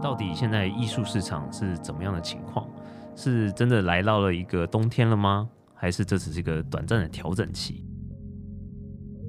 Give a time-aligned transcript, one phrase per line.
[0.00, 2.68] 到底现在艺术市场是怎么样的情况？
[3.16, 5.50] 是真的来到了一个冬天了吗？
[5.74, 7.84] 还是这只是一个短暂的调整期？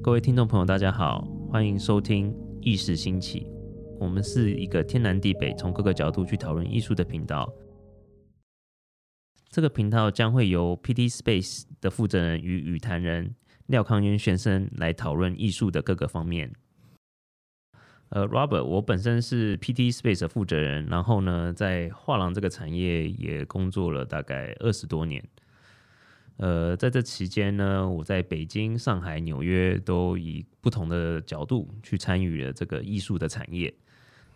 [0.04, 3.48] 各位听众朋友，大家好，欢迎收听意识兴起。
[4.00, 7.52] 我们是一个天南地北，从各个角度去讨论艺术的频道。
[9.50, 13.34] 这个频道将会由 PT Space 的负责人与语坛人
[13.66, 16.52] 廖康渊先生来讨论艺术的各个方面。
[18.10, 25.24] 呃，Robert，我本身是 PT Space 的负责人，然后呢，在画廊这个产业也工作了大概二十多年。
[26.38, 33.74] 呃，在这期间呢，我在北京、上海、纽约都以不同的角度去参与了这个艺术的产业。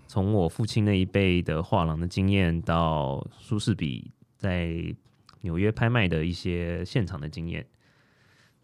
[0.05, 4.93] 从我父亲那一辈的画廊的经验，到苏士比在
[5.41, 7.65] 纽约拍卖的一些现场的经验，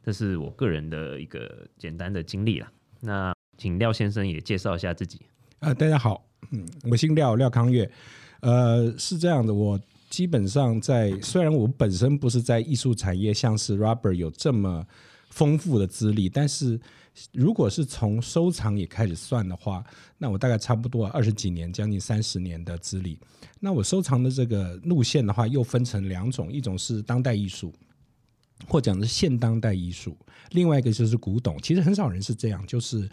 [0.04, 2.72] 这是我个人的一个简单的经历啦。
[3.00, 5.20] 那请廖先生也介绍一下自己。
[5.60, 7.92] 呃，大家好，嗯，我姓廖，廖康月。
[8.40, 9.78] 呃，是这样的，我
[10.10, 14.88] 基本上在虽然我本身不是在艺术产业，像是 Rubber 有这么
[15.30, 16.80] 丰富的资历，但是
[17.34, 19.84] 如果是从收藏也开始算的话，
[20.18, 23.20] 那我大概差不多二十几年，将近三十年的资历。
[23.60, 27.74] 那我收藏的这个路线的话，又分成两种，一种是当代艺术，
[28.70, 30.18] 或讲的是现当代艺术，
[30.52, 31.62] 另外一个就是古董。
[31.62, 33.10] 其实很少人是这样，就是。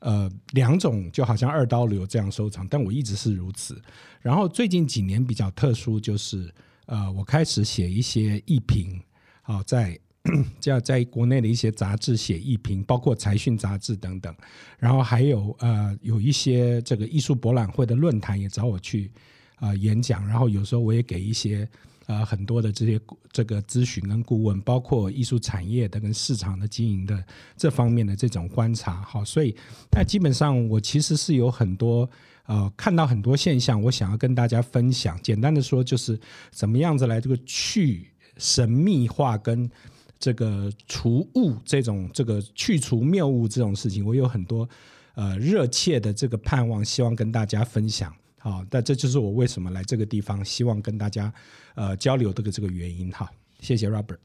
[0.00, 3.80] 呃，两种就好像二刀流这样收藏，但我一直是如此。
[4.20, 6.52] 然后最近几年比较特殊，就是
[6.86, 9.00] 呃，我开始写一些艺评，
[9.42, 9.98] 好在
[10.60, 14.34] 叫在国内的一些杂志写艺评，包括财讯杂志等等。
[14.78, 19.10] 然后还有呃，有一些这个艺术博览会的论坛也找我去
[19.56, 21.68] 啊演讲，然后有时候我也给一些。
[22.10, 27.24] 呃，很多的这些这个咨询跟顾问，包括艺术产业的跟市场的经营的
[27.56, 29.54] 这方面的这种观察，好，所以
[29.92, 32.10] 那基本上我其实是有很多
[32.46, 35.16] 呃看到很多现象，我想要跟大家分享。
[35.22, 36.18] 简单的说，就是
[36.50, 38.08] 怎么样子来这个去
[38.38, 39.70] 神秘化跟
[40.18, 44.68] 这个除物这种这个去除谬误这种事情，我有很多
[45.14, 48.12] 呃热切的这个盼望，希望跟大家分享。
[48.42, 51.30] 好，那这就是我为什么来这个地方，希望跟大家
[51.74, 53.30] 呃交流这个这个原因哈。
[53.58, 54.16] 谢谢 Robert。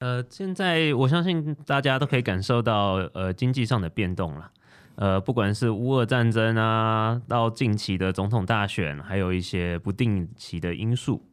[0.00, 4.52] 呃，现在我相信大家都可以感受到呃经济上的变动了。
[4.96, 11.24] 呃，不管是乌俄战争啊，到近期的总统大选，还有一些不定期的因素，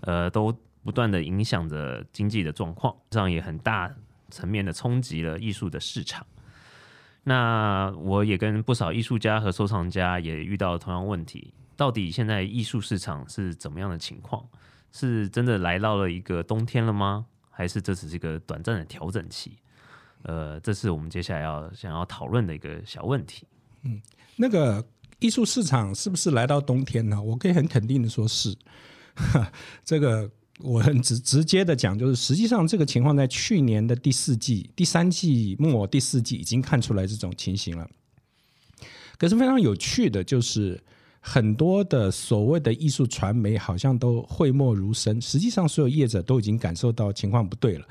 [0.00, 0.54] 呃，都
[0.84, 3.90] 不断的影响着经济的状况，这样也很大
[4.30, 6.26] 层面的冲击了艺术的市场。
[7.28, 14.42] 那我也跟不少艺术家和收藏家也遇到同样问题，到底现在艺术市场是怎么样的情况？
[14.90, 17.26] 是真的来到了一个冬天了吗？
[17.50, 19.58] 还是这只是一个短暂的调整期？
[20.22, 23.46] 呃，这是我们接下来要想要讨论的一个小问题。
[23.82, 24.00] 嗯，
[24.36, 24.82] 那个
[25.18, 27.20] 艺术市场是不是来到冬天呢？
[27.20, 28.56] 我可以很肯定的说是，
[29.84, 30.30] 这个。
[30.60, 37.88] 我很直直接的讲，就是实际上这个情况在去年的第四季、第三季末、第四季已经看出来这种情形了。
[39.16, 40.82] 可是非常有趣的，就是
[41.20, 47.86] 很多的所谓的艺术传媒好像都讳莫如深，实际上所有业者都已经感受到情况不对了。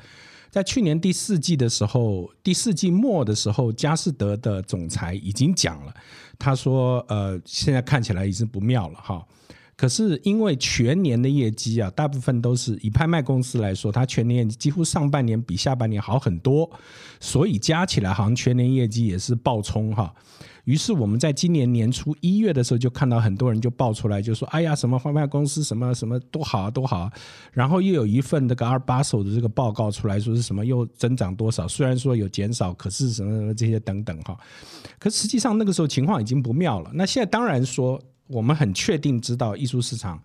[0.49, 5.93] 在去年第四季的时候，第四季末的时候，佳士得的总裁已经讲了，
[6.39, 9.25] 他说：“呃，现在看起来已经不妙了，哈。”
[9.77, 16.67] 可是因为全年的业绩啊，大部分都是以拍卖公司来说，它全年几乎上半年比下半年好很多，
[17.19, 20.11] 所以加起来好像全年业绩也是爆冲哈。
[20.63, 27.13] 于是我们在今年年初一月的时候，就看到很多人就爆出来，就说：“哎呀，什么拍卖公司什么什么多好啊，多好啊。”
[27.53, 34.35] 然后又有一份这个二八手的这个报告出来说是什么又增长多少，虽然说有减少，可是什么什么这些等等哈。
[34.97, 36.89] 可实际上那个时候情况已经不妙了。
[36.95, 38.01] 那现在当然说。
[38.27, 40.21] 我们很确定知道艺术市场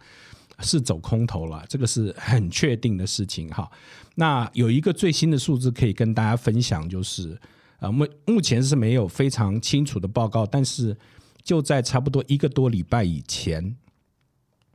[0.60, 3.70] 是走空头了，这个是很确定的事情哈。
[4.14, 7.40] 那有一个最新的数字可以跟大家分享，就是
[7.80, 10.96] 呃目目前是没有非常清楚的报告，但是
[11.42, 13.76] 就在差不多一个多礼拜以前，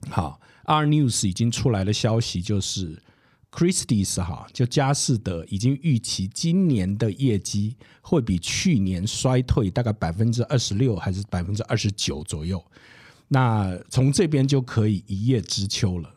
[0.10, 3.02] 好，R News 已经出来的消息就是。
[3.50, 12.64] Christie's 哈，就佳士得已经预期今年的业绩会比去年衰退大概百分之二十六还是百分之二十九左右。
[13.30, 16.14] 那从这边就可以一叶知秋了。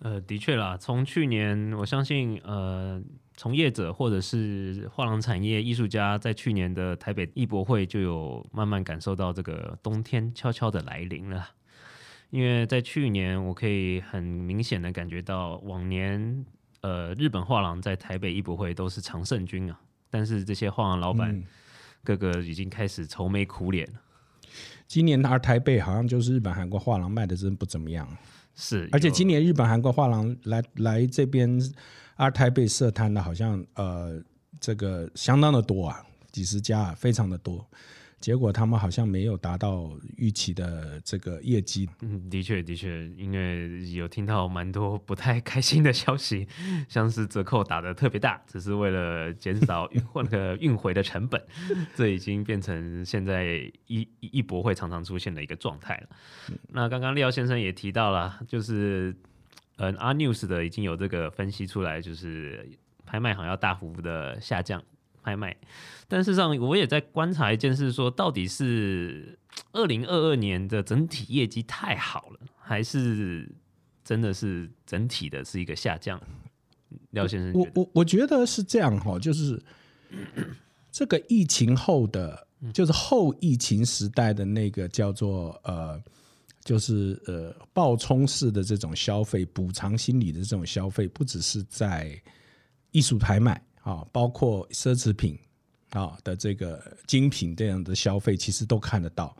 [0.00, 3.02] 呃，的确啦，从去年我相信，呃，
[3.36, 11.48] 从业者或者是画廊产业艺术家在去年的台北艺博会就有慢慢感受到这个冬天悄悄的来临了。
[12.30, 16.44] 因为在去年，我可以很明显的感觉到，往年
[16.80, 19.80] 呃日本画廊在台北艺博会都是常胜军啊，
[20.10, 21.42] 但是这些画廊老板
[22.02, 24.00] 个个已经开始愁眉苦脸了。
[24.86, 28.06] 今年二台北好像就是日本、韩国画廊卖的真不怎么样，
[28.54, 31.60] 是，而且今年年日本、韩国画廊来来这边
[32.16, 34.22] 二台北设摊的，好像呃
[34.60, 37.66] 这个相当的多啊，几十家、啊，非常的多。
[38.24, 41.86] 结果他们好像没有达到预期的这个业绩。
[42.00, 46.48] 嗯，的确的确，因为有听到蛮多不太开心的消息，
[46.88, 51.38] 像是折扣打的特别大，只是为了减少运那个运回的成本，
[51.94, 56.08] 这已经变成现在一一博会常常出现的一个状态了。
[56.70, 59.14] 那刚刚廖先生也提到了，就是
[59.76, 62.66] 嗯，R News 的已经有这个分析出来，就是
[63.04, 64.82] 拍卖行要大幅的下降。
[65.24, 65.56] 拍卖，
[66.06, 69.38] 但事实上我也在观察一件事，说到底是
[69.72, 73.50] 二零二二年的整体业绩太好了，还是
[74.04, 76.20] 真的是整体的是一个下降？
[77.10, 79.60] 廖先生，我我我觉得是这样哈，就是
[80.92, 86.00] 这个疫情后的，就是后疫情时代的那个叫做呃，
[86.62, 92.20] 就是呃暴冲式的这种消费，补偿心理的这种消费，不只是在
[92.92, 93.60] 艺术拍卖。
[93.84, 95.38] 啊，包括奢侈品
[95.90, 99.36] 啊的这个精品这样的消费，其实都看得到。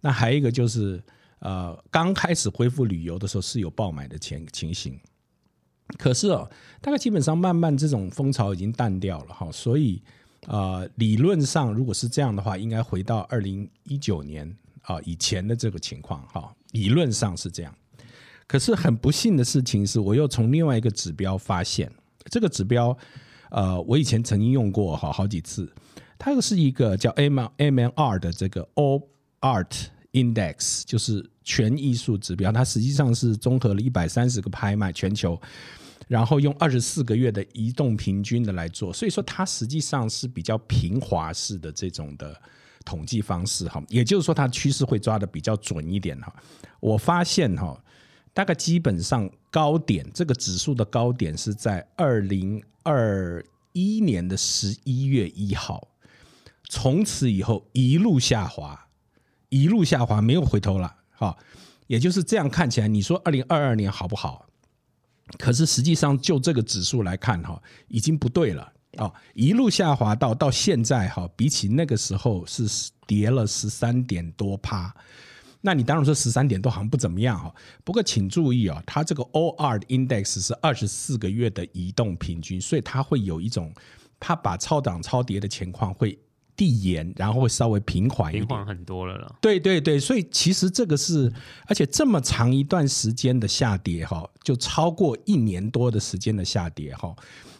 [0.00, 1.02] 那还有一个就是，
[1.40, 4.96] 呃，刚开始恢复旅游的时候是有爆买的情情形，
[5.98, 6.48] 可是哦，
[6.80, 9.50] 大概基本上慢慢这种风潮已经淡掉了哈。
[9.50, 10.00] 所以
[10.46, 16.54] 啊，理论上如果是这样的话，应该回到二零一九年啊以前的这个情况哈。
[16.70, 17.74] 理论上是这样，
[18.46, 21.92] 可是很不幸的事情是，我又从另外一个指标发现
[22.30, 22.96] 这个指标。
[23.50, 25.68] 呃，我以前曾经用过好好几次，
[26.16, 29.02] 它又是一个叫 M M N R 的这个 All
[29.40, 32.52] Art Index，就是全艺术指标。
[32.52, 35.40] 它实际上是综合了一百三十个拍卖全球，
[36.06, 42.40] 然后用二十四个月的移动平均的来做，所以说它实际上是比较平滑式的这种的
[42.84, 43.82] 统计方式哈。
[43.88, 46.32] 也就是说，它趋势会抓的比较准一点哈。
[46.78, 47.76] 我发现哈，
[48.32, 52.62] 大概基本上高点这个指数的高点是在二零。
[52.82, 55.88] 二一年的十一月一号，
[56.68, 58.88] 从此以后一路下滑，
[59.48, 60.96] 一路下滑，没有回头了。
[61.10, 61.36] 哈，
[61.86, 64.46] 也就是这样看起来，你说二零二二年好不好？
[65.38, 69.12] 可是实际上就这个指数来看，哈，已经不对了啊！
[69.34, 74.92] 一路下滑到到现在，哈，比起那个时候是跌了十三点多趴。
[75.62, 77.54] 那你当然说十三点都好像不怎么样哈，
[77.84, 83.70] 不过请注意啊，它这个 O R 的 index 是二十四个月的移动平均，所以它会有一种，
[84.18, 86.18] 它把超涨超跌的情况会
[86.56, 89.36] 递延，然后会稍微平缓一点，平缓很多了了。
[89.42, 91.30] 对对对，所以其实这个是，
[91.66, 97.14] 而且这么长一段时间的下跌哈，就超过一年多的时间的下跌哈，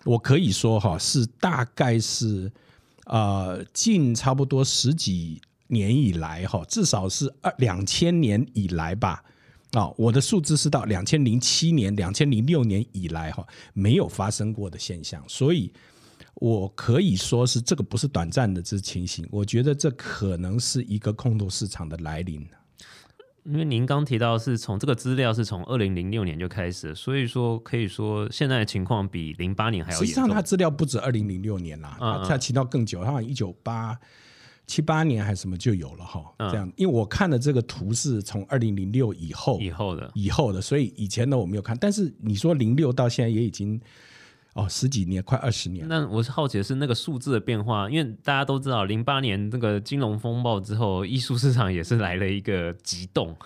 [0.05, 2.50] 我可以说哈是大概是
[3.05, 5.38] 呃近差不多十几。
[5.70, 9.22] 年以来，哈，至少是二两千年以来吧，
[9.72, 15.72] 啊，我的数字是到两千零七年、两千零六年以来，哈，没有发生过的现象，所以
[16.34, 22.46] 我可以说是这个不是短暂的这情形，我觉得这可能是一个空头市场的来临。
[23.44, 31.96] 因为您刚提到是从这个资料是从二零零六年就开始，所以说可以说现在的情况比零八年还要实际上，它资料不止二零零六年啦，
[32.28, 33.99] 它提到更久，它好像一九八。
[34.70, 41.77] 七八年还是什么就有了哈，这样，因为我看的这个图是从二零零六以后以后的以后的，所以以前的我没有看。
[41.81, 43.81] 但是你说零六到现在也已经
[44.53, 45.89] 哦十几年，快二十年。
[45.89, 53.36] 那我是好奇的是那个数字的变化，因为大家都知道零八年那个金融风暴之后，艺术市场也是来了一个急动。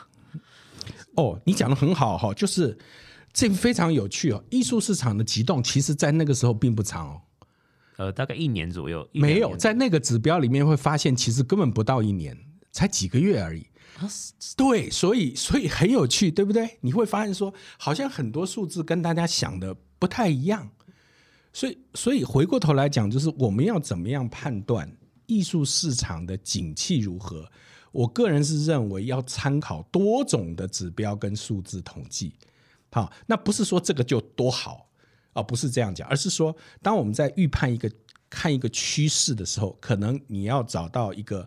[1.16, 2.76] 哦，你讲的很好哈，就是
[3.32, 4.44] 这非常有趣哦。
[4.50, 7.20] 艺术市场的急动，其实在那个时候并不长哦。
[7.96, 12.36] 呃，大概一年左右，没有在那个指标里面会发现，其实根本不到一年，
[12.72, 13.66] 才几个月而已。
[14.56, 16.78] 对，所以所以很有趣，对不对？
[16.80, 20.68] 你会发现说，好像很多数字跟大家想的不太一样。
[21.52, 24.90] 所以，所以回过头来讲，就是我们要怎么样判断
[25.26, 27.48] 艺术市场的景气如何？
[27.92, 32.34] 我个人是认为要参考多种的指标跟数字统计。
[32.90, 34.88] 好，那不是说这个就多好。
[35.34, 37.90] 啊，不是这样讲，而是说，当我们在预判一个
[38.30, 41.46] 看一个趋势的时候，可能你要找到一个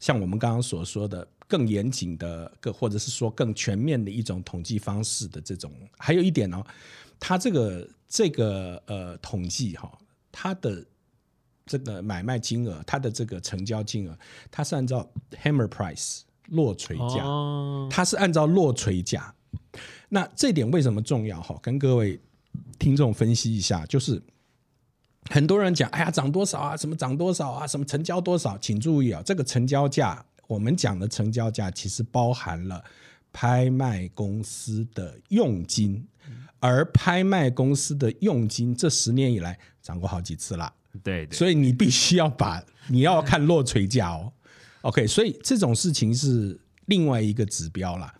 [0.00, 5.70] 像我们刚刚所说的更严谨的，更或者是说更全面的一种统计方式的这种。
[5.98, 6.64] 还有一点呢，
[7.18, 9.90] 它这个这个呃统计哈，
[10.30, 10.84] 它的
[11.66, 14.16] 这个买卖金额，它的这个成交金额，
[14.50, 15.08] 它是按照
[15.42, 17.24] hammer price 落锤价，
[17.90, 19.34] 它是按照落锤价。
[20.08, 21.42] 那这点为什么重要？
[21.42, 22.20] 哈，跟各位。
[22.78, 24.22] 听众分析一下，就是
[25.30, 26.76] 很多人讲，哎呀，涨多少啊？
[26.76, 27.66] 什么涨多少啊？
[27.66, 28.58] 什么成交多少？
[28.58, 32.84] 请注意啊，这个成交价我们讲的成交价其实包含了
[33.32, 36.06] 拍卖公司的佣金，
[36.60, 40.72] 而拍卖公司的佣金这十年以来涨过好几次了。
[41.02, 44.32] 对对，所以你必须要把你要看落锤价哦。
[44.82, 48.14] OK，所以这种事情是另外一个指标啦。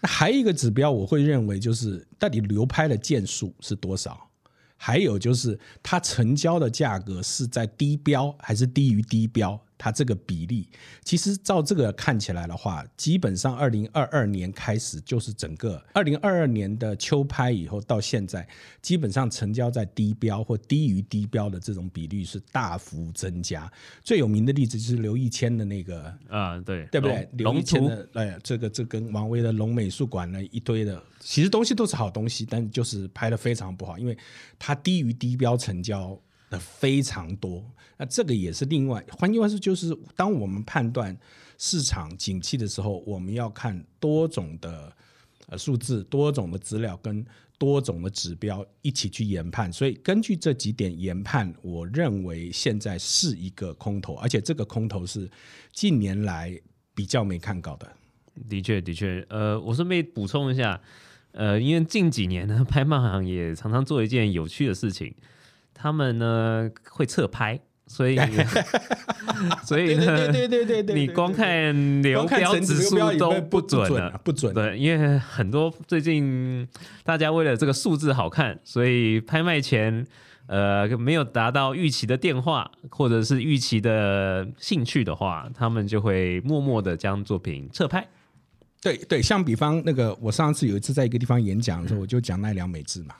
[0.00, 4.28] 那还有一个指标，我会认为就是到底流拍的件数是多少，
[4.76, 9.60] 还有就是它成交的价格是在低标还是低于低标。
[9.78, 10.68] 它这个比例，
[11.04, 18.46] 其实照这个看起来的话，基本上二零二二年开始就是整个二零二二年的秋拍以后到现在，
[18.80, 23.70] 基本上成交在低标或低于低标的这种比率是大幅增加。
[24.02, 27.28] 最有名的例子就是刘一谦的那个啊，对对不对？
[27.32, 34.16] 刘义龙图谦的哎，这个这跟王威的龙美术馆呢一堆的，其实东西都是好东西，但就是拍的非常不好，因为
[34.58, 36.18] 它低于低标成交
[36.50, 37.64] 的非常多。
[37.96, 41.16] 那这个也是另外，换句话说，就是当我们判断
[41.58, 44.92] 市场景气的时候，我们要看多种的
[45.48, 47.24] 呃数字、多种的资料跟
[47.58, 49.72] 多种的指标一起去研判。
[49.72, 55.30] 所以根据这几点研判，我认为现在是一个空头，而且这个空头是
[55.72, 56.60] 近年来
[56.94, 57.90] 比较没看到的。
[58.50, 60.78] 的确的确，呃，我顺便补充一下，
[61.32, 65.14] 呃，因为近几年呢，拍卖行也常常做一件有趣的事情，
[65.76, 68.16] 他们呢会侧拍，所以
[69.64, 74.18] 所以呢，对对对对对对，你光看流标指数都不准了。
[74.24, 74.52] 不准。
[74.54, 76.66] 对，因为很多最近
[77.04, 80.06] 大家为了这个数字好看，所以拍卖前
[80.46, 88.06] 呃没有达到预期的电话或者是预期的兴趣的话，他们就会默默的将作品撤拍。
[88.82, 93.16] 对对，像比方那个，我上次有一次在一个地方演讲的时候，我就讲奈良美智嘛，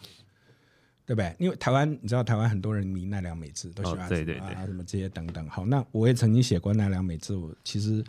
[1.07, 1.35] 对不对？
[1.39, 5.49] 因为台湾，你知道台湾很多人迷奈良美智，都喜欢哦对对对啊什么这些等等。
[5.49, 8.05] 好，那我也曾经写过奈良美智，我其实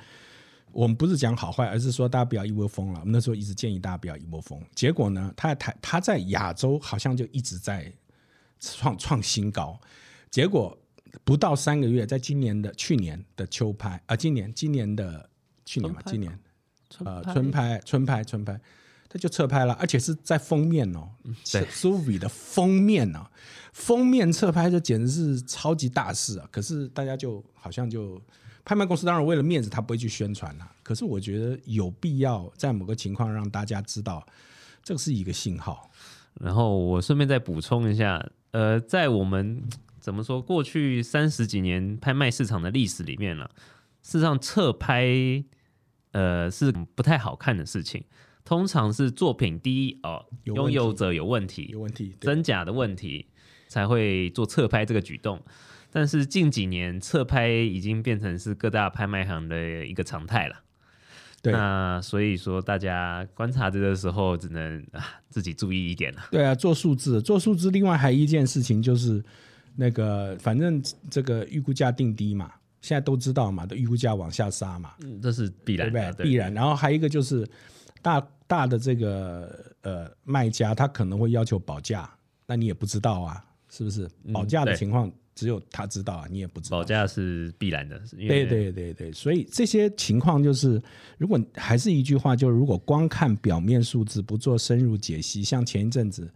[0.72, 3.00] 我们不是讲好坏，而是说大家不要一窝蜂了。
[3.02, 4.60] 我们那时候一直建议大家不要一窝蜂。
[4.74, 7.92] 结果呢，他在台他在亚洲好像就一直在
[8.60, 9.80] 创创新高，
[10.32, 10.76] 结果
[11.24, 15.30] 不到三个月，在今年的去年的秋拍啊、今年今年的
[15.66, 16.40] 去年嘛，春拍今年
[17.06, 18.60] 呃拍春拍春拍春拍，
[19.18, 21.10] 他就侧拍了，而且是在封面哦，
[21.52, 23.26] 对 u v 的封面哦，
[23.74, 26.48] 封面侧拍这简直是超级大事啊！
[26.52, 28.22] 可是大家就好像就
[28.64, 30.72] 拍卖公司当然为了面子，他不会去宣传啦。
[30.84, 34.26] 可是我觉得有必要在某个情况让大家知道，
[34.84, 35.90] 这个是一个信号。
[36.40, 39.64] 然后我顺便再补充一下，呃，在我们
[40.00, 43.50] 怎么说过去三十几年拍卖市场的历史里面了，
[44.04, 45.44] 事实上侧拍
[46.12, 48.04] 呃是不太好看的事情，
[48.48, 53.28] 通常是作品第一哦，拥有者有问题，有问题，真假的问题
[53.68, 55.44] 才会做侧拍这个举动。
[55.92, 60.56] 但是近几年侧拍已经变成是各大拍卖行的一个常态了。
[61.42, 66.22] 对那所以说大家观察这个时候只能啊自己注意一点了。
[66.32, 69.22] 对啊，做数字，做数字，另外还有一件事情就是
[69.76, 72.50] 那个，反正这个预估价定低嘛，
[72.80, 76.28] 现在都知道嘛，的预估价往下杀嘛，嗯，这是必对不然的，对？
[76.28, 76.54] 必然。
[76.54, 77.46] 然后还有一个就是
[78.02, 82.10] 大大的这个呃卖家，他可能会要求保价，
[82.46, 84.10] 那你也不知道啊，是不是？
[84.34, 86.84] 保价的情况只有他知道啊，你也不知道保。
[86.84, 90.82] 价是必然的，对对对对，所以这些情况就是，
[91.18, 96.32] 如果还是一句话，就是如果光看表面数字，不做深入解析，像前一阵子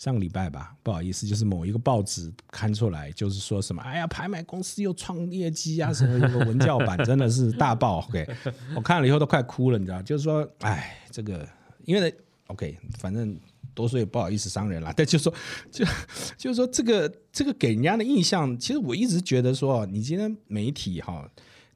[0.00, 8.26] 上个礼拜吧，不好意思，就是某一个报纸刊出来，就是说什么，哎呀，拍卖公司又创业绩啊，什么什么文教版真的是大爆， OK，
[8.74, 11.46] 我看了以后都快哭了，你知道，就是说，哎，这个
[11.84, 12.14] 因为
[12.46, 13.38] OK，反正。
[13.72, 15.32] 多说也不好意思伤人啦，但就说
[15.70, 15.84] 就
[16.36, 21.26] 就是说这个这个给人家的印象，其实我一直觉得说，你今天媒体哈，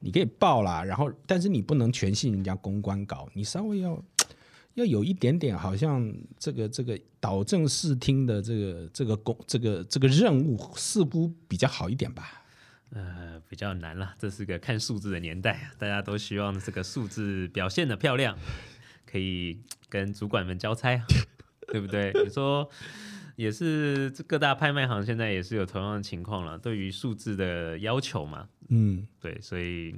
[0.01, 3.97] 你可以报啦，然后但是你不能全信人家公关稿，你稍微要
[4.75, 12.43] 要有一点点好像这个这个导正视听的这个这个工这个这个任务似乎比较好一点吧。
[12.91, 18.37] 呃比较难了，这是个看数字的年代啊，大家都希望这个数字表现的漂亮，
[19.05, 21.05] 可以跟主管们交差啊，
[21.67, 22.13] 对不对？
[22.23, 22.69] 你说
[23.35, 29.93] 也是，这各大拍卖行现在也是有同样的情况了，对于数字的要求嘛，嗯，对，所以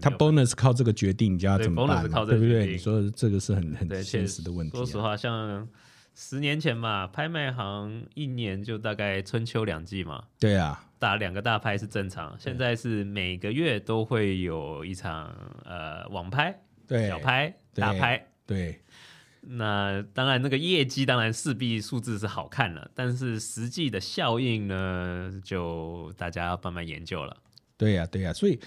[0.00, 2.66] 他 bonus 靠这个决定，你就要怎么这对不对？
[2.66, 4.78] 你说这个是很很，现实的问题、啊。
[4.78, 5.66] 说实话，像
[6.14, 12.36] 十年前嘛，拍卖行一年就大概春秋两季嘛，对啊，打两个大拍是正常。
[12.38, 18.26] 现在是每个月都会有一场呃网拍、对，小拍、大拍。
[18.46, 18.80] 对，
[19.42, 27.36] 那当然，那个业绩当然势必数字是好看了，但是实际的效应呢，就大家要慢慢研究了。
[27.76, 28.60] 对呀、对呀、所以，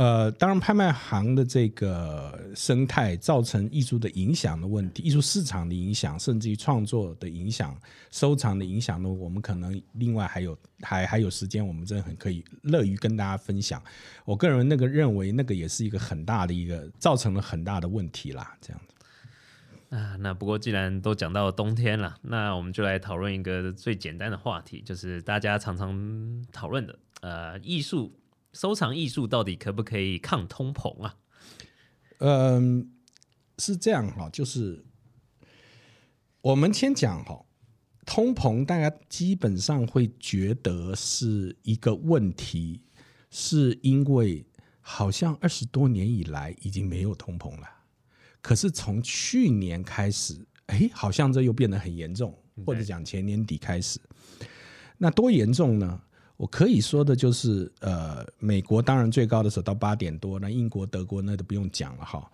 [0.00, 7.78] 呃，当然，拍卖行的这个生态造成艺术的影响的问题，艺术市场的影响，甚至于创作的影响、
[8.10, 13.82] 收藏的影响呢，我们可能另外还有还还有时间，我们真的很可以乐于跟大家分享。
[14.24, 19.94] 我个人那个认为，那个也是一个很大的一个造成了很大的问题啦，这样子。
[19.94, 28.16] 啊，那不过既然都讲到冬天了，那我们就来讨论一个最简单的话题，就是大家常常讨论的，呃，艺术。
[28.52, 31.16] 收藏艺术到底可不可以抗通膨啊？
[32.18, 32.90] 嗯，
[33.58, 34.84] 是这样哈，就是
[36.40, 37.44] 我们先讲哈，
[38.04, 42.82] 通膨大家基本上会觉得是一个问题，
[43.30, 44.44] 是因为
[44.80, 47.68] 好像二十多年以来已经没有通膨了，
[48.42, 54.00] 可是从去年开始，哎，好像这又变得很严重，或者讲前年底开始，
[54.98, 56.02] 那多严重呢？
[56.40, 62.32] 我可以说的就是，呃，美国当然最高的时候到八点多，那英国、德国那都不用讲了哈。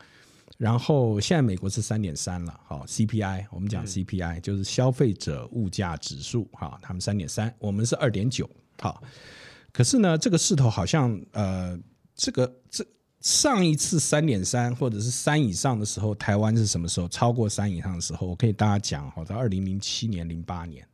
[0.57, 8.49] 然后现在美国是三点三了，好 CPI，我们讲 CPI 就是消费者物价指数哈，他们三点三，我们是二点九，
[8.81, 9.03] 好。
[9.73, 11.77] 可是呢，这个势头好像，呃，
[12.15, 12.87] 这个这
[13.23, 17.09] 上一次三点三或者是三以上的时候，台湾是什么时候？
[17.09, 20.87] 超过三以上的时候，我可以大家讲，好，在二零零七年、零八年，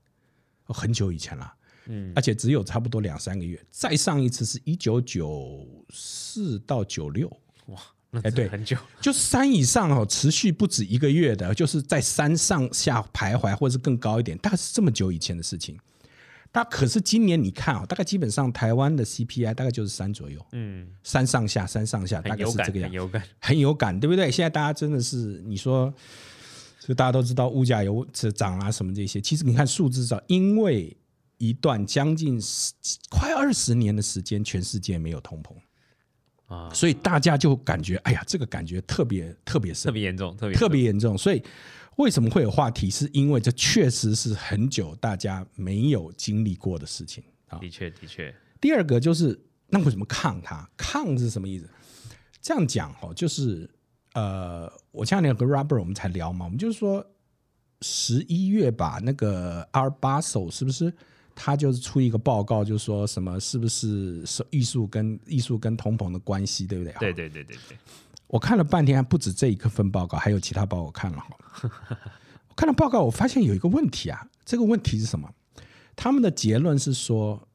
[0.64, 1.52] 很久以前了。
[1.86, 7.28] 嗯，而且只有差不多两三个月，再上一次是一九九四到九六，
[7.66, 7.80] 哇，
[8.22, 15.78] 哎对，很久，就三以上哦，持续不止一个月的，就是在三上下徘徊，或者是更高一点，大概是这么久以前的事情。
[16.54, 24.30] 但可是今年你看啊，大概基本上台湾的 CPI 大概就是三左右，嗯，三上下，三上下，大概是这个样，很有感，很有感，对不对？
[24.30, 25.90] 现在大家真的是你说，
[26.86, 30.94] 就大家都知道物价有涨啊什么这些，其实你看数字上，因为
[31.42, 32.40] 一段将近
[33.10, 35.52] 快二十年的时间，全世界没有通膨
[36.46, 41.18] 啊，所以大家就感觉，哎呀，这个感觉特别特别深，特别严重，特别特别严重。
[41.18, 41.42] 所以
[41.96, 42.88] 为什么会有话题？
[42.88, 47.58] 是因为这确实是很久大家没有经历过的事情啊。
[47.58, 48.32] 的确，的确。
[48.60, 49.36] 第二个就是，
[49.66, 50.70] 那为什么抗它？
[50.76, 51.68] 抗是什么意思？
[52.40, 53.68] 这样讲哦，就是
[54.12, 57.04] 呃，我前两天和 Robert 我们才聊嘛，我们就是说
[57.80, 60.94] 十一月吧，那个 R 八手是不是？
[61.34, 66.92] 他就是出一个报告，就说什么是不是是艺术跟艺术跟通膨的关系，对不对？
[67.00, 67.78] 对对对对对。
[68.26, 71.22] 我看了半天，还不止这一份报告，还有其他报告看了。
[72.48, 74.26] 我看了报告，我发现有一个问题啊。
[74.44, 75.30] 这个问题是什么？
[75.94, 77.46] 他们的结论是说，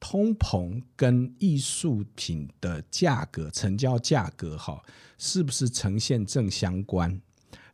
[0.00, 4.82] 通膨跟艺术品的价格、成交价格，哈，
[5.18, 7.20] 是不是呈现正相关？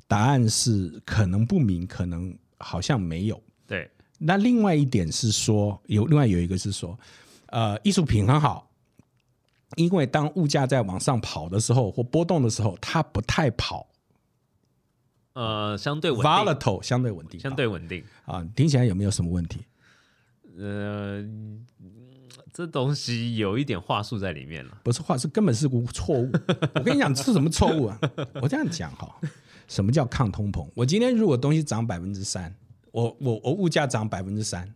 [0.09, 3.41] 答案是可能不明，可能好像没有。
[3.67, 3.89] 对。
[4.23, 6.99] 那另外一点是说，有另外有一个是说，
[7.47, 8.69] 呃，艺术品很好，
[9.77, 13.89] 因为当物价在往上跑的时候或波动的时候，它不太跑，
[15.33, 19.61] 呃，相对稳定，volatile 相对稳定，相对稳定啊，听起来有没有什么问题？
[20.59, 21.25] 呃，
[22.53, 26.31] 这东西有一点话术在里面了，不是话，术根本是无错误。
[26.77, 27.99] 我跟你讲是什么错误啊？
[28.43, 29.19] 我这样讲哈，
[29.67, 30.69] 什么叫抗通膨？
[30.75, 32.55] 我今天如果东西涨百分之三。
[32.93, 34.73] 我我我物价涨百分之三，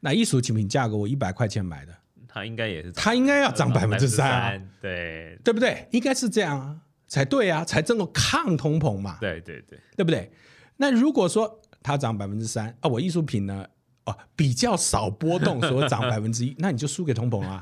[0.00, 1.92] 那艺术品价格我一百块钱买的，
[2.28, 5.86] 它应该也是，它应该要涨百分之三，对对不对？
[5.90, 10.30] 应该是这样啊，才对啊，才真的抗通膨嘛，对对对，对不对？
[10.76, 13.66] 那如果说它涨百分之三啊，我艺术品呢，
[14.04, 17.60] 哦比较少波动，所以涨 百分之一，那你就输给通膨啊，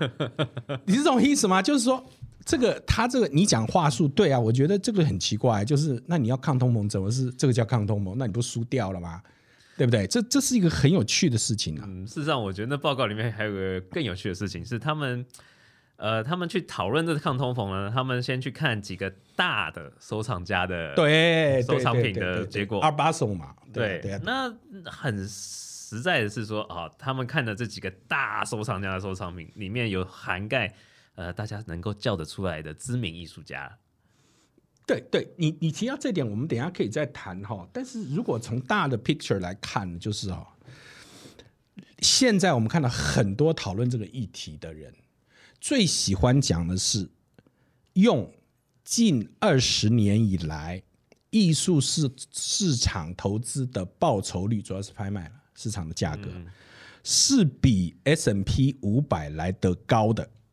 [0.84, 1.62] 你是这种意思吗？
[1.62, 2.04] 就是说
[2.44, 8.14] 这个他这个你讲话术对啊，我觉得这个很奇怪，就是那你要抗通膨，怎么是这个叫抗通膨？
[8.16, 9.22] 那你不输掉了吗？
[9.76, 10.06] 对不对？
[10.06, 11.84] 这这是一个很有趣的事情啊。
[11.86, 15.26] 嗯，事实上，我觉得那报告里面还有个更有趣的事情，是他们，
[15.96, 23.54] 呃，他们去讨论这个抗通膨呢，他们先去看几个大的收藏家的对收藏品的结果，二八手嘛。
[23.72, 30.72] 对，那很实在的是说啊，他们看的这几个大收藏家的收藏品里面有涵盖
[31.16, 33.76] 呃大家能够叫得出来的知名艺术家。
[34.86, 37.66] 对对，你你提到这点，我们等下可以再谈哈。
[37.72, 40.46] 但是如果从大的 picture 来看，就是哦，
[42.00, 44.92] 现在我们看到很多讨论这个议题的人，
[45.58, 47.08] 最喜欢讲的是
[47.94, 48.30] 用
[48.84, 50.82] 近二十年以来
[51.30, 56.28] 艺术市市场投资的报酬率，主要是拍卖了市场的价格，
[57.02, 60.43] 是比 S M P 五百来得高的啊。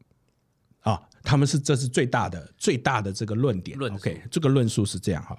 [1.24, 5.38] 他们是这是最大的最大的这个论点，OK，这个论述是这样哈。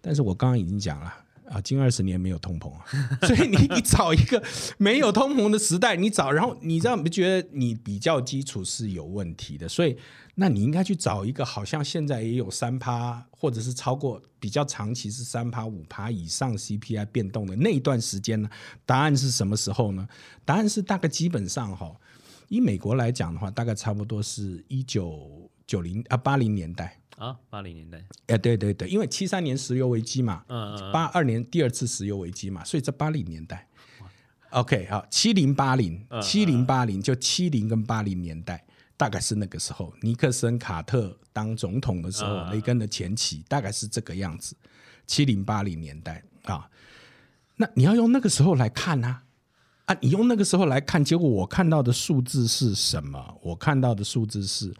[0.00, 1.12] 但是我刚刚已经讲了，
[1.50, 2.84] 啊，近二十年没有通膨啊，
[3.26, 4.42] 所以你你找一个
[4.78, 9.68] 没有通膨的时代，你找，然后你这样不觉得你比较基础是有问题的？
[9.68, 9.96] 所以，
[10.36, 18.48] 那你应该去找一个好像现在也有三趴，或者是超过比较长期是三趴五趴以上 CPI 变动的那一段时间呢？
[18.84, 20.06] 答案是什么时候呢？
[20.44, 21.92] 答案是大概基本上哈，
[22.48, 26.98] 以美国来讲的话，大概差不多是一九九零啊八零年代。
[27.16, 33.66] 啊，八零年代，哎，对对对，因为七三年石油危机嘛，嗯嗯，八二年第二次石油危机嘛，所以在八零年代
[34.50, 38.62] ，OK，好，七零八零，七零八零，就七零跟八零年代，
[38.98, 44.54] 大概是那个时候，尼克森、卡特当总统的时候，雷根的前期，大概是这个样子，
[45.06, 46.68] 七零八零年代啊，
[47.56, 49.22] 那你要用那个时候来看啊，
[49.86, 53.40] 啊，你用那个时候来看，结果我看到的数字是什么？
[53.42, 54.72] 我看到的数字是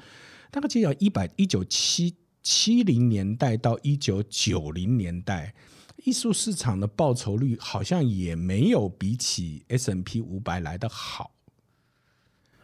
[0.50, 2.14] 大概就要一百一九七。
[2.48, 5.52] 七零年代到一九九零年代，
[6.04, 11.32] 艺术市场的报酬率好像也没有比起 S M P 五百来的好。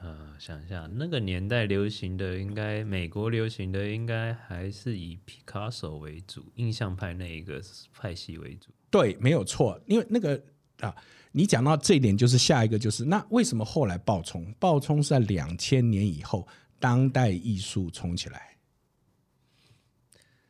[0.00, 7.60] 呃，想一下，那个年代流行的，应该美国流行的，应该还是以皮卡索为主，印象派那一个
[7.92, 8.68] 派系为主。
[8.88, 9.82] 对，没有错。
[9.88, 10.40] 因为那个
[10.78, 10.94] 啊，
[11.32, 14.52] 你讲到这一点，就是下一个就是那为什么后来爆冲？
[14.60, 16.46] 爆冲是在两千年以后，
[16.78, 18.56] 当代艺术冲起来。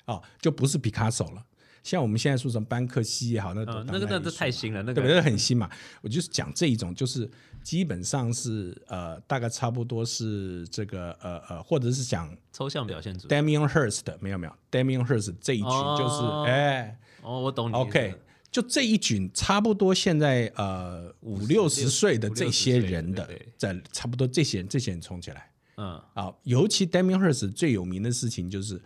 [0.07, 1.45] 哦，就不是皮卡索了。
[1.85, 5.69] 像我们现在说什么班克西也好，那那个那都太新了，那个对，很新嘛。
[6.01, 7.29] 我就是讲这一种，就是
[7.65, 13.27] 基本上是呃，大概差不多是这个呃呃，或者是讲抽象表现组。
[13.27, 15.69] Damian Hirst 没有没有，Damian Hirst 这一群
[15.99, 17.75] 就是哎哦，我懂你。
[17.75, 18.15] OK，
[18.53, 28.81] 就这一群差不多现在呃五六十岁的这些人的，在差不多这些人这些人冲起来，嗯啊，尤其 Damian Hirst 最有名的事情就是。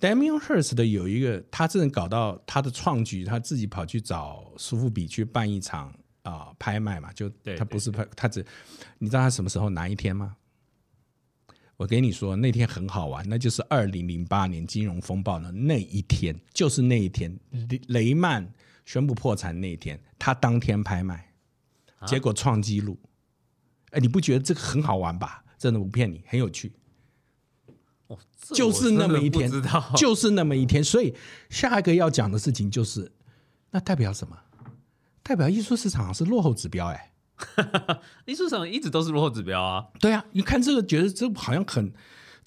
[0.00, 8.46] Damian Hirst 的有一个，他真的搞到他的创举，他自己跑去找苏富比去办一场啊拍卖嘛，就他不是拍，他只
[9.00, 10.36] 你知道他什么时候哪一天吗？
[11.76, 18.48] 我给你说，那天很好玩，那就是二零零八年金融风暴的那一天，就是那一天，雷雷曼
[18.88, 21.34] 宣布破产那一天，他当天拍卖，
[22.06, 22.98] 结果创纪录。
[23.90, 25.44] 哎，你不觉得这个很好玩吧？
[25.58, 26.72] 真的不骗你，很有趣。
[28.54, 29.50] 就是那么一天，
[29.94, 31.14] 就是那么一天，所以
[31.50, 33.12] 下一个要讲的事情就是，
[33.72, 34.34] 那代表什么？
[35.22, 37.12] 代表艺术市场是落后指标哎，
[38.24, 39.86] 艺术市场一直都是落后指标啊。
[40.00, 41.92] 对啊，你看这个，觉得这好像很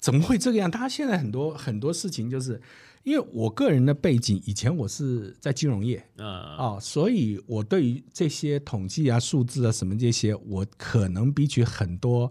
[0.02, 0.70] 怎么会这个样？
[0.70, 2.60] 大家现在很多很多事情，就是
[3.04, 12.30] 因为我个人的背景，以前我是在金融业，嗯啊，所以我对于这些统计啊、数字啊什么这些，我可能比起很多。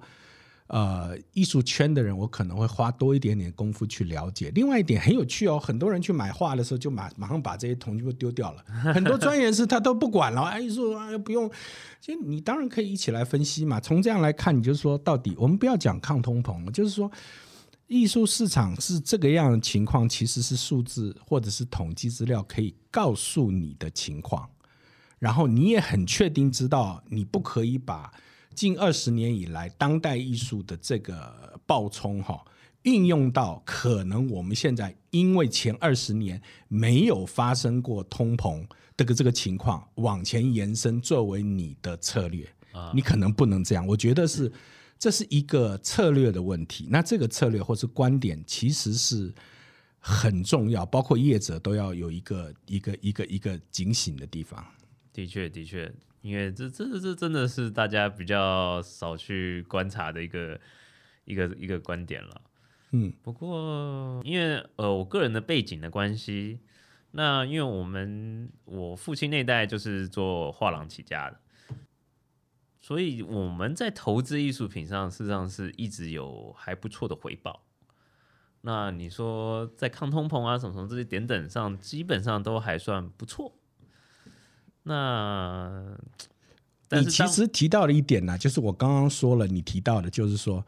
[0.74, 4.50] 呃，艺术圈的人，我可能会花多一点点功夫去了解。
[4.56, 8.64] 另外一点很有趣哦，很多人去买画的时候，就马马上把这些统计都丢掉了。
[8.94, 11.52] 很多专业人士他都不管了，哎，艺术啊不用。
[12.00, 13.82] 其实你当然可以一起来分析嘛。
[13.82, 17.12] 从这样来看，你就说到底，我们不要讲抗通膨了，就是说
[17.92, 24.50] 艺术市场是这个样的情况，其实是数字或者是统计资料可以告诉你的情况，
[25.20, 28.10] 然后你也很确定知道，你不可以把。
[28.56, 32.42] 近二十年以来，当代艺术的这个暴冲哈，
[32.84, 42.48] 运用到可能我们现在因为前二十年没有发生过通膨这个这个情况，往前延伸作为你的策略，
[42.94, 43.86] 你可能不能这样。
[43.86, 44.50] 我觉得是
[45.02, 46.88] 这是一个策略的问题。
[46.92, 49.34] 那这个策略或是观点其实是
[49.98, 54.64] 很重要，包括业者都要有一个一个一个一个警醒的地方。
[55.12, 55.92] 的确，的确。
[56.22, 60.62] 因为这、这、这真的是大家比较少去观察的一个、
[61.26, 62.42] 一个、一个观点了。
[62.92, 66.60] 嗯，不过因为呃我个人的背景的关系，
[67.10, 71.40] 那因为我们我父亲那代就是做画廊起家的，
[72.82, 77.62] 所以我们在投资艺术品上事实上是一直有还不错的回报。
[78.62, 83.54] 那你说在抗通膨啊什么什么这些点等上，基本上都还算不错。
[84.84, 85.96] 那，
[86.90, 90.66] 你其实提到了一点呢，就是我刚刚说了，你提到的，就是说，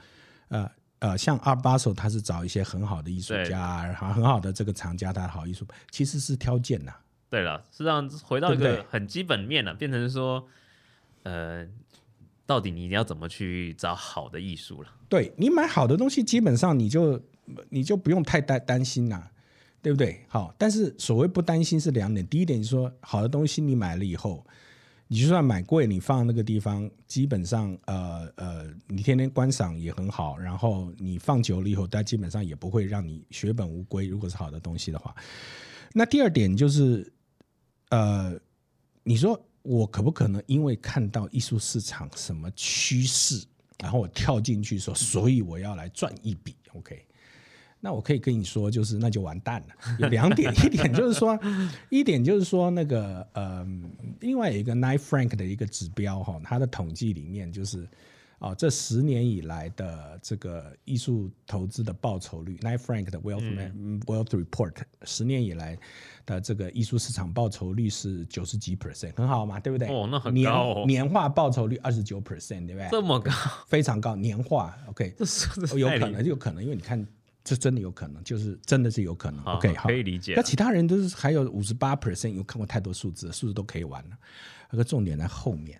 [0.49, 6.93] 呃呃，像阿巴索，他是找一些很好的艺术家，然后很好的这个厂家，他的好艺术，其实是挑拣呐。
[7.29, 10.47] 对了，实际上回到一个很基本面了，变成说，
[11.23, 11.67] 呃，
[12.45, 14.89] 到底你要怎么去找好的艺术了？
[15.09, 17.21] 对你买好的东西，基本上你就
[17.69, 19.29] 你就不用太担担心呐。
[19.81, 20.23] 对不对？
[20.29, 22.25] 好，但是所谓不担心是两点。
[22.27, 24.41] 第一点，你说好的东西你买了以后，
[25.09, 30.37] 你就算买贵，你放那个地方，基本上呃呃，你天天观赏也很好。
[30.37, 34.07] 然后你放久了以后，它基本上也不会让你血本无归。
[34.07, 35.13] 如果是好的东西的话，
[35.91, 37.11] 那第二点就是，
[37.89, 38.39] 呃，
[39.03, 43.43] 你说我可不可能因为看到艺术市场什么趋势，
[43.79, 47.03] 然后我跳进去说，所以我要来赚一笔？OK？
[47.79, 49.97] 那我可以跟你说，就是那就完蛋了。
[49.99, 51.37] 有两点，一点就是说，
[51.89, 53.67] 一点就是说那个呃，
[54.19, 57.87] 另外有一个 Nine Frank 的一个指标哈，它的统计里面就是。
[58.43, 65.79] 啊，这十年以来的这个艺术投资的报酬率，Night Frank 的 Wealth Man Wealth Report，十年以来
[66.25, 69.87] 的这个艺术市场报酬率是九十几 percent，很好嘛，对不对？
[69.87, 72.89] 哦，那很年高哦，年化报酬率二十九 percent，对不对？
[72.91, 73.31] 这么高，
[73.65, 77.07] 非常高，年化 OK，这是有可能有可能，因为你看，
[77.45, 79.41] 这真的有可能，就是真的是有可能。
[79.45, 80.43] 好 OK，好可，以理解那。
[80.43, 84.17] 其他人都是还有五十八 percent，有看过太多数字，数字都可以玩了。
[84.69, 85.79] 那个重点在后面。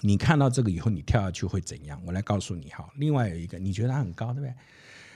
[0.00, 2.00] 你看到这个以后，你跳下去会怎样？
[2.06, 2.88] 我来告诉你哈。
[2.96, 4.54] 另外有一个，你觉得它很高，对不对？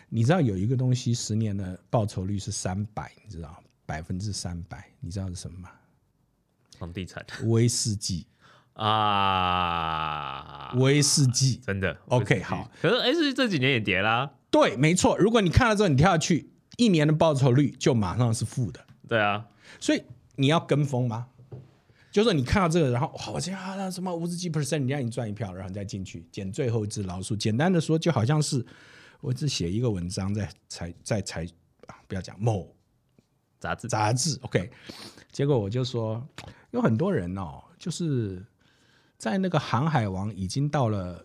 [0.09, 5.71] 你知道有一个东西十年的报酬率是三百，你知道百分之三百，你知道是什么吗？
[6.79, 8.27] 房地产威士忌，
[8.75, 9.63] 啊，
[10.77, 11.61] 威士忌。
[11.65, 12.69] 真的 OK，好。
[12.81, 15.17] 可是 S 这几年也跌啦，对，没错。
[15.17, 18.85] 如果你看了之后，你跳下去，一年的报酬率就马上是负的。
[19.09, 19.47] 对啊，
[19.79, 20.03] 所以
[20.35, 21.29] 你要跟风吗？
[22.13, 27.35] 就是你看到这个，然后哇，我这样啊，什么五十几 percent，你让你赚一票，然后你再进去捡最后一只老鼠。
[27.35, 28.65] 简单的说，就好像是
[29.23, 31.47] 我只写一个文章在财在财
[31.87, 32.71] 啊，不要讲某
[33.59, 34.71] 杂志杂志，OK。
[35.33, 36.23] 结果我就说，
[36.73, 38.45] 有很多人哦，就是
[39.17, 41.25] 在那个航海王已经到了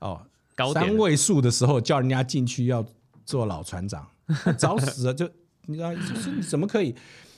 [0.00, 0.20] 哦
[0.54, 2.84] 高三位数的时候，叫人家进去要
[3.24, 4.06] 做老船长，
[4.58, 5.26] 找死了就
[5.64, 6.94] 你知道，就是你怎么可以？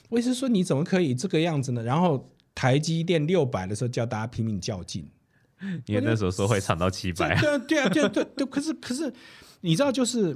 [0.09, 1.81] 我意思是说你怎么可以这个样子呢？
[1.81, 5.07] 然后台积电六百的时候叫大家拼命较劲，
[5.85, 8.45] 因为那时候说会涨到七百，对啊，对啊，对啊，对对。
[8.47, 9.13] 可是可是，
[9.61, 10.35] 你知道，就是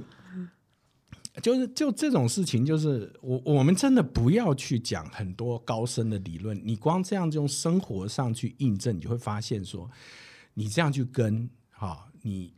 [1.42, 9.90] 就是就这种事情，就是我我们真的不要去讲很多高深的理论，你光这样用生活上去印证，你就会发现说，
[10.54, 12.54] 你这样去跟哈、你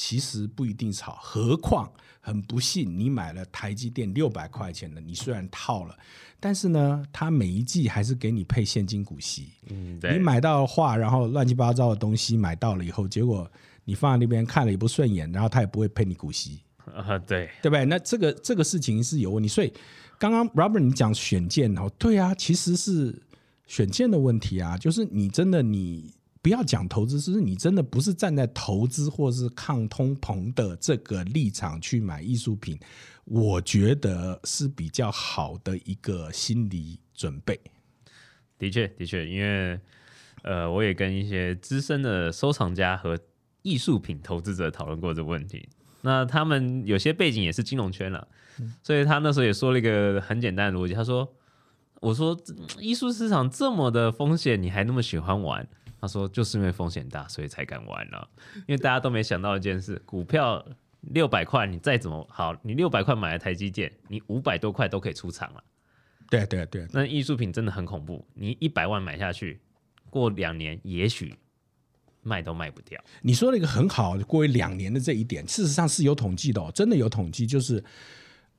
[0.00, 1.18] 其实不一定是好。
[1.20, 5.98] 何况很不幸，你买了台积电六百块钱的，你虽然套了，
[6.38, 9.48] 但是呢，它每一季还是给你配现金股息。
[9.68, 13.50] 嗯，你，买到的话，然后乱七八糟的东西买到了以后，结果
[13.84, 16.60] 你放在那边看了也不顺眼，然后他也不会配你股息，
[16.94, 17.84] 啊对，对不对？
[17.84, 19.72] 那这个这个事情是有问题，所以
[20.16, 23.20] 刚刚 Robert 你讲选件哦，对啊，其实是
[23.66, 32.78] 选件的问题啊，就是你真的你不要讲投资，是你真的不是站在投资或是抗通膨的这个立场去买艺术品，
[33.24, 37.60] 我觉得是比较好的一个心理准备。
[38.58, 39.78] 的确的确，因为
[40.42, 43.18] 呃，我也跟一些资深的收藏家和
[43.62, 45.68] 艺术品投资者讨论过这个问题。
[46.02, 48.26] 那他们有些背景也是金融圈了，
[48.82, 51.28] 所以他那时候也说了一个很简单的逻辑，他说
[52.00, 52.40] ：“我说
[52.78, 55.68] 艺术市场这么的风险，你还那么喜欢玩？”
[56.00, 58.28] 他说：“就是因为风险大，所以才敢玩了。
[58.66, 60.64] 因为大家都没想到一件事，股票
[61.00, 65.62] 六百块，你再怎么好，你六百块买了台积电，你五百多块都可以出场了。
[66.30, 69.60] 对对对，那艺术品真的很恐怖，你一百万买下去，
[70.10, 71.34] 过两年也许
[72.22, 73.02] 卖都卖不掉。
[73.22, 77.82] 你说了一个很好，过去两年的这一点，事实上是有统计的哦，真的有统计，就是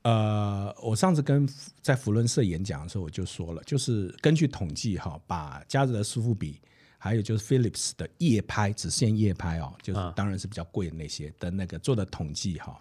[0.02, 1.48] 呃，我上次跟
[1.80, 6.60] 在福伦社演讲的时候，我就说了，就是根据统计哈，把加热的苏富比，
[7.02, 12.78] 还有就是 Philips 的夜拍，只限夜拍哦，就是啊当然是比较贵的那些的那个做的统计哈，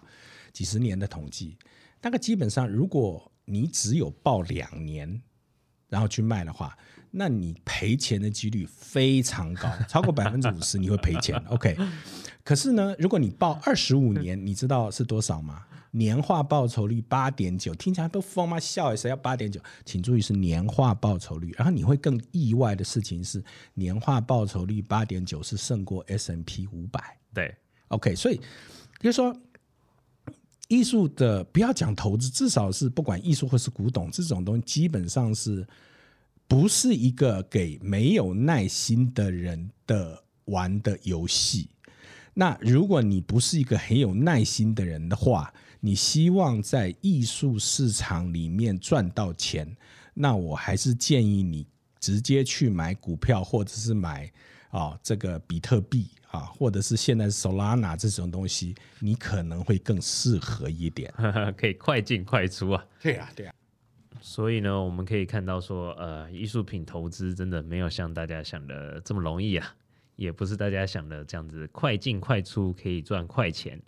[0.51, 1.57] 几十年的统计，
[2.01, 5.21] 大概基本上，如果你只有报两年，
[5.87, 6.77] 然后去卖的话，
[7.09, 11.35] 那你赔钱的几率非常高， 超过百分之五十你会赔钱。
[11.47, 11.77] OK，
[12.43, 15.65] 可是呢，如果你报二十五年，你知道是多少吗？
[15.91, 18.59] 年化报酬率八点九，听起来都疯吗？
[18.59, 19.59] 笑谁要八点九？
[19.85, 21.51] 请注意是年化报酬率。
[21.57, 27.17] 然后你会更意外的事情是，年化报酬率八点九是胜过 S M P 五百。
[27.33, 27.55] 对
[27.87, 28.39] ，OK，所以
[28.99, 29.35] 就是说，
[30.67, 35.67] 艺术的不要讲投资，至少是不管艺术或是古董这种东西，基本上是
[36.47, 41.69] 不是一个给没有耐心的人的玩的游戏？
[42.35, 49.75] 那如果你不是一个很有耐心的人的话，你希望在艺术市场里面赚到钱，
[50.13, 51.65] 那我还是建议你
[51.99, 54.31] 直接去买股票，或者是买
[54.71, 61.11] 啊、这个比特币啊，或者是现在 Solana 这种东西，你可能会更适合一点。
[61.57, 62.85] 可以快进快出啊。
[63.01, 63.53] 对啊、对啊、
[64.21, 69.73] 所以呢，我们可以看到说，呃，艺术品投资真的没有像大家想的这么容易啊，
[70.17, 73.81] 也不是大家想的这样子快进快出可以赚快钱。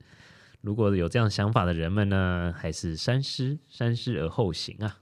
[0.62, 4.97] 如果有这样想法的人们呢，还是三思三思而后行啊。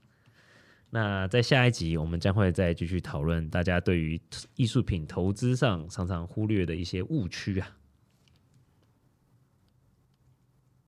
[0.89, 4.19] 那在下一集，我们将会再继续讨论大家对于
[4.55, 7.69] 艺术品投资上常常忽略的一些误区啊。